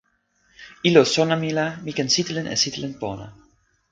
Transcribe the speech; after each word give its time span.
ilo 0.89 1.03
sona 1.11 1.35
mi 1.41 1.49
la 1.57 1.65
mi 1.83 1.91
ken 1.97 2.09
sitelen 2.13 2.51
e 2.53 2.55
sitelen 2.63 2.93
pona. 3.01 3.27